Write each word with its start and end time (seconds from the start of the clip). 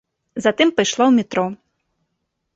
Затым 0.45 0.69
пайшла 0.79 1.03
ў 1.07 1.11
метро. 1.19 1.45